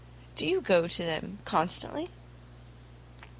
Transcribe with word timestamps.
"Do 0.33 0.47
you 0.47 0.61
go 0.61 0.87
to 0.87 1.03
them 1.03 1.37
constantly?" 1.45 2.09